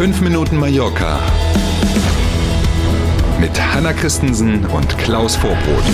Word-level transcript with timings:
5 0.00 0.22
Minuten 0.22 0.56
Mallorca 0.56 1.20
mit 3.38 3.50
Hanna 3.60 3.92
Christensen 3.92 4.64
und 4.64 4.96
Klaus 4.96 5.36
Vorbrot. 5.36 5.84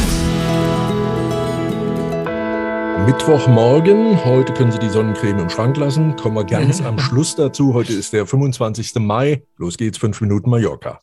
Mittwochmorgen. 3.05 4.25
Heute 4.25 4.53
können 4.55 4.71
Sie 4.71 4.79
die 4.79 4.91
Sonnencreme 4.91 5.41
im 5.41 5.51
Schrank 5.51 5.77
lassen. 5.77 6.15
Kommen 6.15 6.37
wir 6.37 6.45
ganz 6.47 6.81
am 6.81 7.01
Schluss 7.01 7.35
dazu. 7.35 7.75
Heute 7.75 7.95
ist 7.95 8.13
der 8.13 8.27
25. 8.27 8.95
Mai. 9.01 9.43
Los 9.57 9.77
geht's, 9.77 9.99
5 9.99 10.21
Minuten 10.21 10.51
Mallorca. 10.51 11.01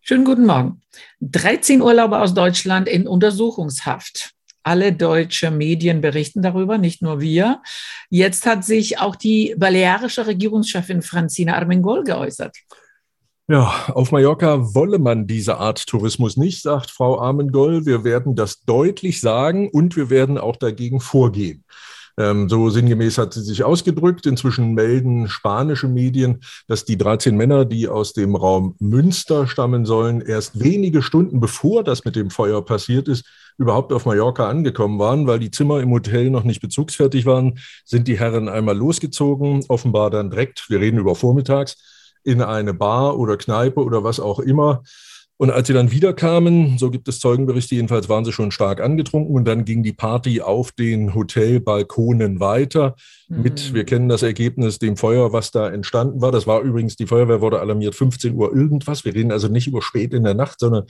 Schönen 0.00 0.24
guten 0.24 0.46
Morgen. 0.46 0.80
13 1.22 1.82
Urlauber 1.82 2.22
aus 2.22 2.34
Deutschland 2.34 2.88
in 2.88 3.08
Untersuchungshaft. 3.08 4.30
Alle 4.62 4.92
deutsche 4.92 5.50
Medien 5.50 6.00
berichten 6.00 6.40
darüber, 6.40 6.78
nicht 6.78 7.02
nur 7.02 7.20
wir. 7.20 7.60
Jetzt 8.14 8.44
hat 8.44 8.62
sich 8.62 8.98
auch 8.98 9.16
die 9.16 9.54
balearische 9.56 10.26
Regierungschefin 10.26 11.00
Francina 11.00 11.54
Armengol 11.54 12.04
geäußert. 12.04 12.54
Ja, 13.48 13.86
auf 13.88 14.12
Mallorca 14.12 14.74
wolle 14.74 14.98
man 14.98 15.26
diese 15.26 15.56
Art 15.56 15.86
Tourismus 15.86 16.36
nicht, 16.36 16.60
sagt 16.60 16.90
Frau 16.90 17.18
Armengol. 17.18 17.86
Wir 17.86 18.04
werden 18.04 18.36
das 18.36 18.64
deutlich 18.64 19.22
sagen 19.22 19.70
und 19.70 19.96
wir 19.96 20.10
werden 20.10 20.36
auch 20.36 20.56
dagegen 20.56 21.00
vorgehen. 21.00 21.61
Ähm, 22.18 22.48
so 22.48 22.68
sinngemäß 22.70 23.18
hat 23.18 23.34
sie 23.34 23.42
sich 23.42 23.64
ausgedrückt. 23.64 24.26
Inzwischen 24.26 24.74
melden 24.74 25.28
spanische 25.28 25.88
Medien, 25.88 26.40
dass 26.68 26.84
die 26.84 26.98
13 26.98 27.36
Männer, 27.36 27.64
die 27.64 27.88
aus 27.88 28.12
dem 28.12 28.36
Raum 28.36 28.76
Münster 28.78 29.46
stammen 29.46 29.84
sollen, 29.86 30.20
erst 30.20 30.60
wenige 30.60 31.02
Stunden 31.02 31.40
bevor 31.40 31.84
das 31.84 32.04
mit 32.04 32.16
dem 32.16 32.30
Feuer 32.30 32.64
passiert 32.64 33.08
ist, 33.08 33.24
überhaupt 33.58 33.92
auf 33.92 34.06
Mallorca 34.06 34.48
angekommen 34.48 34.98
waren, 34.98 35.26
weil 35.26 35.38
die 35.38 35.50
Zimmer 35.50 35.80
im 35.80 35.90
Hotel 35.90 36.30
noch 36.30 36.44
nicht 36.44 36.60
bezugsfertig 36.60 37.26
waren, 37.26 37.58
sind 37.84 38.08
die 38.08 38.18
Herren 38.18 38.48
einmal 38.48 38.76
losgezogen, 38.76 39.64
offenbar 39.68 40.10
dann 40.10 40.30
direkt, 40.30 40.68
wir 40.68 40.80
reden 40.80 40.98
über 40.98 41.14
vormittags, 41.14 41.76
in 42.24 42.40
eine 42.40 42.74
Bar 42.74 43.18
oder 43.18 43.36
Kneipe 43.36 43.82
oder 43.82 44.04
was 44.04 44.20
auch 44.20 44.38
immer 44.38 44.82
und 45.42 45.50
als 45.50 45.66
sie 45.66 45.72
dann 45.72 45.90
wiederkamen, 45.90 46.78
so 46.78 46.88
gibt 46.88 47.08
es 47.08 47.18
Zeugenberichte, 47.18 47.74
jedenfalls 47.74 48.08
waren 48.08 48.24
sie 48.24 48.30
schon 48.30 48.52
stark 48.52 48.80
angetrunken 48.80 49.34
und 49.34 49.44
dann 49.44 49.64
ging 49.64 49.82
die 49.82 49.92
Party 49.92 50.40
auf 50.40 50.70
den 50.70 51.16
Hotelbalkonen 51.16 52.38
weiter 52.38 52.94
mhm. 53.26 53.42
mit, 53.42 53.74
wir 53.74 53.82
kennen 53.82 54.08
das 54.08 54.22
Ergebnis, 54.22 54.78
dem 54.78 54.96
Feuer, 54.96 55.32
was 55.32 55.50
da 55.50 55.68
entstanden 55.68 56.20
war. 56.20 56.30
Das 56.30 56.46
war 56.46 56.60
übrigens, 56.60 56.94
die 56.94 57.08
Feuerwehr 57.08 57.40
wurde 57.40 57.58
alarmiert 57.58 57.96
15 57.96 58.36
Uhr 58.36 58.54
irgendwas. 58.54 59.04
Wir 59.04 59.16
reden 59.16 59.32
also 59.32 59.48
nicht 59.48 59.66
über 59.66 59.82
spät 59.82 60.14
in 60.14 60.22
der 60.22 60.34
Nacht, 60.34 60.60
sondern 60.60 60.84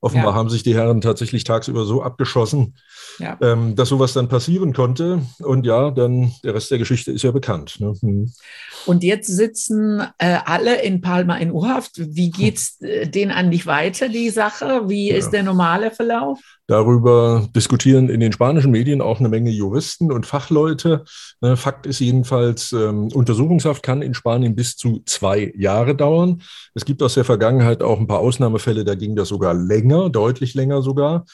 Offenbar 0.00 0.30
ja. 0.30 0.34
haben 0.34 0.48
sich 0.48 0.62
die 0.62 0.76
Herren 0.76 1.00
tatsächlich 1.00 1.42
tagsüber 1.42 1.84
so 1.84 2.02
abgeschossen, 2.02 2.74
ja. 3.18 3.36
ähm, 3.42 3.74
dass 3.74 3.88
sowas 3.88 4.12
dann 4.12 4.28
passieren 4.28 4.72
konnte. 4.72 5.22
Und 5.40 5.66
ja, 5.66 5.90
dann 5.90 6.32
der 6.44 6.54
Rest 6.54 6.70
der 6.70 6.78
Geschichte 6.78 7.10
ist 7.10 7.22
ja 7.22 7.32
bekannt. 7.32 7.80
Ne? 7.80 7.94
Hm. 8.00 8.32
Und 8.86 9.02
jetzt 9.02 9.26
sitzen 9.26 10.00
äh, 10.18 10.38
alle 10.44 10.82
in 10.82 11.00
Palma 11.00 11.36
in 11.38 11.50
U-Haft. 11.50 11.94
Wie 11.96 12.30
geht 12.30 12.58
es 12.58 12.80
äh, 12.80 13.08
denen 13.08 13.32
eigentlich 13.32 13.66
weiter, 13.66 13.97
die 14.06 14.30
Sache? 14.30 14.88
Wie 14.88 15.10
ja. 15.10 15.16
ist 15.16 15.30
der 15.30 15.42
normale 15.42 15.90
Verlauf? 15.90 16.38
Darüber 16.66 17.48
diskutieren 17.56 18.10
in 18.10 18.20
den 18.20 18.32
spanischen 18.32 18.70
Medien 18.70 19.00
auch 19.00 19.18
eine 19.18 19.30
Menge 19.30 19.50
Juristen 19.50 20.12
und 20.12 20.26
Fachleute. 20.26 21.04
Ne, 21.40 21.56
Fakt 21.56 21.86
ist 21.86 22.00
jedenfalls, 22.00 22.72
ähm, 22.72 23.08
Untersuchungshaft 23.14 23.82
kann 23.82 24.02
in 24.02 24.12
Spanien 24.12 24.54
bis 24.54 24.76
zu 24.76 25.02
zwei 25.06 25.52
Jahre 25.56 25.96
dauern. 25.96 26.42
Es 26.74 26.84
gibt 26.84 27.02
aus 27.02 27.14
der 27.14 27.24
Vergangenheit 27.24 27.82
auch 27.82 27.98
ein 27.98 28.06
paar 28.06 28.20
Ausnahmefälle, 28.20 28.84
da 28.84 28.94
ging 28.94 29.16
das 29.16 29.28
sogar 29.28 29.54
länger, 29.54 30.10
deutlich 30.10 30.52
länger 30.52 30.82
sogar. 30.82 31.24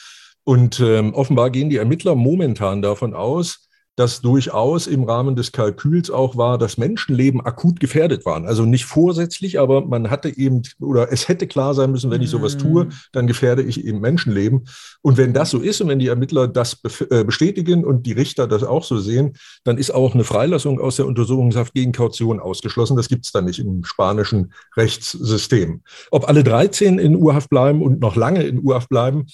Und 0.45 0.79
ähm, 0.79 1.15
offenbar 1.15 1.51
gehen 1.51 1.71
die 1.71 1.79
Ermittler 1.79 2.15
momentan 2.15 2.83
davon 2.83 3.15
aus, 3.15 3.67
dass 3.97 4.21
durchaus 4.21 4.87
im 4.87 5.05
Rahmen 5.05 5.37
des 5.37 5.53
Kalküls 5.53 6.11
auch 6.11 6.37
war, 6.37 6.59
dass 6.59 6.79
Menschenleben 6.79 7.41
akut 7.41 7.79
gefährdet 7.79 8.27
waren. 8.27 8.47
Also 8.47 8.65
nicht 8.65 8.85
vorsätzlich, 8.85 9.61
aber 9.61 9.85
man 9.85 10.11
hatte 10.11 10.37
eben, 10.37 10.63
oder 10.81 11.13
es 11.13 11.29
hätte 11.29 11.47
klar 11.47 11.75
sein 11.75 11.93
müssen, 11.93 12.11
wenn 12.11 12.23
ich 12.23 12.31
sowas 12.31 12.57
tue, 12.57 12.87
mhm. 12.87 12.93
dann 13.13 13.27
gefährde 13.27 13.63
ich 13.63 13.85
eben 13.85 14.01
Menschenleben. 14.01 14.65
Und 15.03 15.17
wenn 15.17 15.33
das 15.33 15.51
so 15.51 15.61
ist 15.61 15.81
und 15.81 15.89
wenn 15.89 16.01
die 16.01 16.09
Ermittler 16.09 16.49
das 16.49 16.79
äh, 17.11 17.25
bestätigen 17.25 17.85
und 17.85 18.07
die 18.07 18.13
Richter 18.13 18.49
das 18.49 18.65
auch 18.65 18.85
so 18.85 18.99
sehen, 18.99 19.37
dann 19.63 19.79
ist 19.79 19.93
auch 19.93 20.15
eine 20.15 20.25
Freilassung 20.25 20.81
aus 20.81 20.97
der 20.97 21.07
Untersuchungshaft 21.07 21.75
gegen 21.75 21.93
Kaution 21.93 22.41
ausgeschlossen. 22.41 22.97
Das 22.97 23.09
gibt 23.09 23.27
es 23.27 23.33
dann 23.33 23.45
nicht 23.45 23.61
im 23.61 23.85
spanischen 23.85 24.53
Rechtssystem. 24.77 25.83
Ob 26.11 26.29
alle 26.29 26.43
13 26.43 26.99
in 26.99 27.17
Urhaft 27.17 27.49
bleiben 27.49 27.81
und 27.81 28.01
noch 28.01 28.17
lange 28.17 28.43
in 28.43 28.63
Urhaft 28.63 28.89
bleiben, 28.89 29.27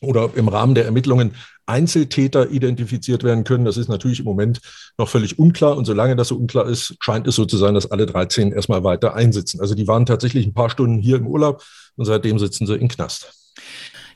oder 0.00 0.30
im 0.34 0.48
Rahmen 0.48 0.74
der 0.74 0.84
Ermittlungen 0.84 1.34
Einzeltäter 1.66 2.50
identifiziert 2.50 3.24
werden 3.24 3.44
können. 3.44 3.64
Das 3.64 3.76
ist 3.76 3.88
natürlich 3.88 4.18
im 4.18 4.26
Moment 4.26 4.60
noch 4.98 5.08
völlig 5.08 5.38
unklar. 5.38 5.76
Und 5.76 5.86
solange 5.86 6.14
das 6.14 6.28
so 6.28 6.36
unklar 6.36 6.66
ist, 6.66 6.94
scheint 7.00 7.26
es 7.26 7.36
so 7.36 7.46
zu 7.46 7.56
sein, 7.56 7.74
dass 7.74 7.90
alle 7.90 8.06
13 8.06 8.52
erstmal 8.52 8.84
weiter 8.84 9.14
einsitzen. 9.14 9.60
Also 9.60 9.74
die 9.74 9.88
waren 9.88 10.04
tatsächlich 10.04 10.46
ein 10.46 10.54
paar 10.54 10.68
Stunden 10.68 10.98
hier 10.98 11.16
im 11.16 11.26
Urlaub 11.26 11.62
und 11.96 12.04
seitdem 12.04 12.38
sitzen 12.38 12.66
sie 12.66 12.76
im 12.76 12.88
Knast. 12.88 13.32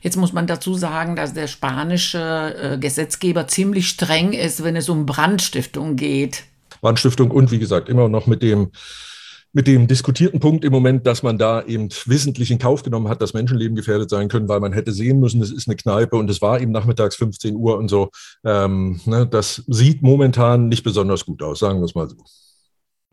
Jetzt 0.01 0.15
muss 0.15 0.31
man 0.31 0.47
dazu 0.47 0.75
sagen, 0.75 1.15
dass 1.15 1.33
der 1.33 1.47
spanische 1.47 2.55
äh, 2.55 2.77
Gesetzgeber 2.77 3.47
ziemlich 3.47 3.89
streng 3.89 4.33
ist, 4.33 4.63
wenn 4.63 4.75
es 4.75 4.87
um 4.87 5.05
Brandstiftung 5.05 5.95
geht. 5.95 6.43
Brandstiftung 6.81 7.31
und 7.31 7.51
wie 7.51 7.59
gesagt 7.59 7.89
immer 7.89 8.07
noch 8.07 8.27
mit 8.27 8.41
dem 8.41 8.71
mit 9.51 9.67
dem 9.67 9.87
diskutierten 9.87 10.39
Punkt 10.39 10.63
im 10.63 10.71
Moment, 10.71 11.07
dass 11.07 11.23
man 11.23 11.37
da 11.37 11.63
eben 11.63 11.89
wissentlich 12.05 12.51
in 12.51 12.59
Kauf 12.59 12.83
genommen 12.83 13.09
hat, 13.09 13.21
dass 13.21 13.33
Menschenleben 13.33 13.75
gefährdet 13.75 14.09
sein 14.09 14.27
können, 14.27 14.47
weil 14.47 14.59
man 14.59 14.73
hätte 14.73 14.91
sehen 14.91 15.19
müssen, 15.19 15.41
es 15.41 15.51
ist 15.51 15.67
eine 15.67 15.75
Kneipe 15.75 16.17
und 16.17 16.29
es 16.29 16.41
war 16.41 16.61
eben 16.61 16.71
nachmittags 16.71 17.15
15 17.15 17.55
Uhr 17.55 17.77
und 17.77 17.89
so. 17.89 18.09
Ähm, 18.45 19.01
ne, 19.05 19.25
das 19.25 19.63
sieht 19.67 20.01
momentan 20.01 20.67
nicht 20.67 20.83
besonders 20.83 21.25
gut 21.25 21.41
aus, 21.41 21.59
sagen 21.59 21.79
wir 21.79 21.85
es 21.85 21.95
mal 21.95 22.07
so. 22.07 22.17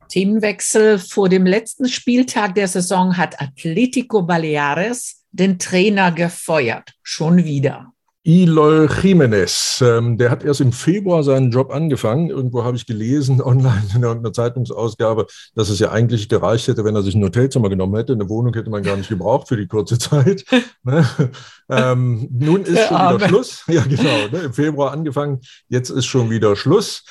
Themenwechsel 0.09 0.99
vor 0.99 1.29
dem 1.29 1.47
letzten 1.47 1.89
Spieltag 1.89 2.55
der 2.55 2.69
Saison 2.69 3.17
hat 3.17 3.41
Atletico 3.41 4.23
Baleares 4.23 5.25
den 5.33 5.59
Trainer 5.59 6.13
gefeuert. 6.13 6.93
Schon 7.03 7.45
wieder. 7.45 7.93
Eloy 8.29 8.89
Jimenez, 8.89 9.81
ähm, 9.87 10.19
der 10.19 10.33
hat 10.33 10.43
erst 10.43 10.61
im 10.61 10.73
Februar 10.73 11.23
seinen 11.23 11.53
Job 11.53 11.73
angefangen. 11.73 12.29
Irgendwo 12.29 12.65
habe 12.65 12.77
ich 12.77 12.85
gelesen, 12.85 13.41
online 13.43 13.85
in 13.95 14.03
irgendeiner 14.03 14.33
Zeitungsausgabe, 14.33 15.29
dass 15.55 15.69
es 15.69 15.79
ja 15.79 15.93
eigentlich 15.93 16.29
gereicht 16.29 16.67
hätte, 16.67 16.85
wenn 16.85 16.97
er 16.97 17.03
sich 17.03 17.15
ein 17.15 17.23
Hotelzimmer 17.23 17.69
genommen 17.69 17.95
hätte. 17.95 18.15
Eine 18.15 18.29
Wohnung 18.29 18.53
hätte 18.53 18.69
man 18.69 18.83
gar 18.83 18.97
nicht 18.97 19.11
gebraucht 19.11 19.47
für 19.47 19.57
die 19.57 19.69
kurze 19.69 19.97
Zeit. 19.97 20.45
ne? 20.83 21.07
ähm, 21.69 22.29
nun 22.33 22.63
ist 22.63 22.89
schon 22.89 23.15
wieder 23.15 23.29
Schluss. 23.29 23.63
Ja, 23.69 23.85
genau. 23.85 24.29
Ne? 24.33 24.41
Im 24.47 24.53
Februar 24.53 24.91
angefangen, 24.91 25.41
jetzt 25.69 25.91
ist 25.91 26.07
schon 26.07 26.29
wieder 26.29 26.57
Schluss. 26.57 27.05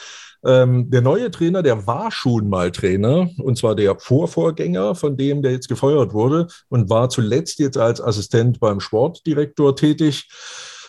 Ähm, 0.45 0.89
der 0.89 1.01
neue 1.01 1.31
Trainer, 1.31 1.63
der 1.63 1.87
war 1.87 2.11
schon 2.11 2.49
mal 2.49 2.71
Trainer, 2.71 3.29
und 3.37 3.57
zwar 3.57 3.75
der 3.75 3.97
Vorvorgänger 3.97 4.95
von 4.95 5.15
dem, 5.15 5.41
der 5.41 5.53
jetzt 5.53 5.69
gefeuert 5.69 6.13
wurde, 6.13 6.47
und 6.67 6.89
war 6.89 7.09
zuletzt 7.09 7.59
jetzt 7.59 7.77
als 7.77 8.01
Assistent 8.01 8.59
beim 8.59 8.81
Sportdirektor 8.81 9.77
tätig. 9.77 10.27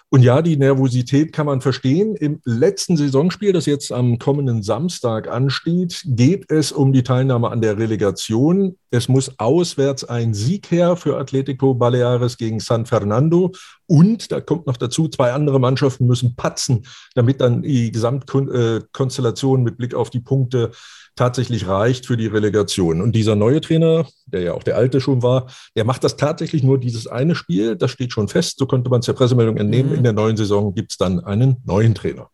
Und 0.08 0.22
ja, 0.22 0.40
die 0.40 0.56
Nervosität 0.56 1.32
kann 1.32 1.46
man 1.46 1.60
verstehen. 1.60 2.14
Im 2.14 2.40
letzten 2.44 2.96
Saisonspiel, 2.96 3.52
das 3.52 3.66
jetzt 3.66 3.90
am 3.90 4.18
kommenden 4.18 4.62
Samstag 4.62 5.28
ansteht, 5.28 6.02
geht 6.06 6.50
es 6.50 6.70
um 6.70 6.92
die 6.92 7.02
Teilnahme 7.02 7.50
an 7.50 7.60
der 7.60 7.76
Relegation. 7.76 8.76
Es 8.90 9.08
muss 9.08 9.32
auswärts 9.38 10.04
ein 10.04 10.32
Sieg 10.32 10.70
her 10.70 10.94
für 10.94 11.18
Atletico 11.18 11.74
Baleares 11.74 12.38
gegen 12.38 12.60
San 12.60 12.86
Fernando. 12.86 13.50
Und 13.86 14.30
da 14.30 14.40
kommt 14.40 14.68
noch 14.68 14.76
dazu, 14.76 15.08
zwei 15.08 15.32
andere 15.32 15.58
Mannschaften 15.58 16.06
müssen 16.06 16.36
patzen, 16.36 16.86
damit 17.16 17.40
dann 17.40 17.62
die 17.62 17.90
Gesamtkonstellation 17.90 19.64
mit 19.64 19.76
Blick 19.76 19.94
auf 19.94 20.10
die 20.10 20.20
Punkte 20.20 20.70
tatsächlich 21.16 21.66
reicht 21.66 22.06
für 22.06 22.16
die 22.16 22.26
Relegation. 22.26 23.00
Und 23.00 23.12
dieser 23.12 23.34
neue 23.36 23.60
Trainer, 23.60 24.06
der 24.26 24.42
ja 24.42 24.52
auch 24.52 24.62
der 24.62 24.76
alte 24.76 25.00
schon 25.00 25.22
war, 25.22 25.46
der 25.74 25.84
macht 25.84 26.04
das 26.04 26.16
tatsächlich 26.16 26.62
nur 26.62 26.78
dieses 26.78 27.06
eine 27.06 27.34
Spiel. 27.34 27.74
Das 27.74 27.90
steht 27.90 28.12
schon 28.12 28.28
fest. 28.28 28.58
So 28.58 28.66
konnte 28.66 28.90
man 28.90 29.00
es 29.00 29.06
der 29.06 29.14
Pressemeldung 29.14 29.56
entnehmen. 29.56 29.95
In 29.96 30.04
der 30.04 30.12
neuen 30.12 30.36
Saison 30.36 30.74
gibt 30.74 30.92
es 30.92 30.98
dann 30.98 31.20
einen 31.20 31.56
neuen 31.64 31.94
Trainer. 31.94 32.28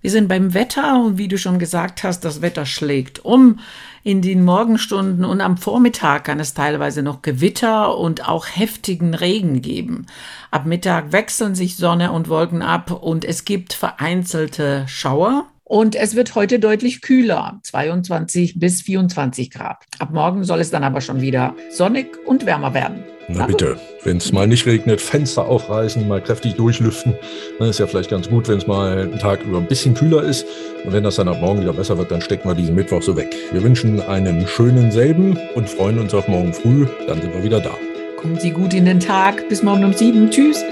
Wir 0.00 0.10
sind 0.12 0.28
beim 0.28 0.54
Wetter 0.54 1.02
und 1.04 1.18
wie 1.18 1.26
du 1.26 1.36
schon 1.36 1.58
gesagt 1.58 2.04
hast, 2.04 2.24
das 2.24 2.42
Wetter 2.42 2.64
schlägt 2.64 3.24
um. 3.24 3.58
In 4.04 4.22
den 4.22 4.44
Morgenstunden 4.44 5.24
und 5.24 5.40
am 5.40 5.56
Vormittag 5.56 6.24
kann 6.24 6.38
es 6.38 6.54
teilweise 6.54 7.02
noch 7.02 7.22
Gewitter 7.22 7.98
und 7.98 8.28
auch 8.28 8.46
heftigen 8.46 9.14
Regen 9.14 9.62
geben. 9.62 10.06
Ab 10.52 10.64
Mittag 10.64 11.10
wechseln 11.10 11.56
sich 11.56 11.76
Sonne 11.76 12.12
und 12.12 12.28
Wolken 12.28 12.62
ab 12.62 12.90
und 12.90 13.24
es 13.24 13.44
gibt 13.44 13.72
vereinzelte 13.72 14.84
Schauer. 14.86 15.46
Und 15.72 15.94
es 15.94 16.14
wird 16.14 16.34
heute 16.34 16.58
deutlich 16.58 17.00
kühler, 17.00 17.58
22 17.62 18.60
bis 18.60 18.82
24 18.82 19.50
Grad. 19.50 19.78
Ab 19.98 20.10
morgen 20.12 20.44
soll 20.44 20.60
es 20.60 20.70
dann 20.70 20.84
aber 20.84 21.00
schon 21.00 21.22
wieder 21.22 21.56
sonnig 21.70 22.08
und 22.26 22.44
wärmer 22.44 22.74
werden. 22.74 23.04
Na 23.28 23.46
bitte, 23.46 23.78
wenn 24.04 24.18
es 24.18 24.32
mal 24.32 24.46
nicht 24.46 24.66
regnet, 24.66 25.00
Fenster 25.00 25.46
aufreißen, 25.46 26.06
mal 26.06 26.20
kräftig 26.20 26.56
durchlüften. 26.56 27.14
Dann 27.58 27.70
ist 27.70 27.78
ja 27.78 27.86
vielleicht 27.86 28.10
ganz 28.10 28.28
gut, 28.28 28.48
wenn 28.48 28.58
es 28.58 28.66
mal 28.66 28.98
einen 28.98 29.18
Tag 29.18 29.42
über 29.44 29.56
ein 29.56 29.66
bisschen 29.66 29.94
kühler 29.94 30.22
ist. 30.24 30.44
Und 30.84 30.92
wenn 30.92 31.04
das 31.04 31.16
dann 31.16 31.28
ab 31.28 31.40
morgen 31.40 31.62
wieder 31.62 31.72
besser 31.72 31.96
wird, 31.96 32.10
dann 32.10 32.20
stecken 32.20 32.50
wir 32.50 32.54
diesen 32.54 32.74
Mittwoch 32.74 33.00
so 33.00 33.16
weg. 33.16 33.34
Wir 33.50 33.62
wünschen 33.62 33.98
einen 34.02 34.46
schönen 34.46 34.92
selben 34.92 35.38
und 35.54 35.70
freuen 35.70 35.98
uns 35.98 36.12
auf 36.12 36.28
morgen 36.28 36.52
früh. 36.52 36.86
Dann 37.06 37.22
sind 37.22 37.32
wir 37.32 37.42
wieder 37.42 37.60
da. 37.60 37.72
Kommen 38.18 38.38
Sie 38.38 38.50
gut 38.50 38.74
in 38.74 38.84
den 38.84 39.00
Tag. 39.00 39.48
Bis 39.48 39.62
morgen 39.62 39.86
um 39.86 39.94
sieben. 39.94 40.30
Tschüss. 40.30 40.62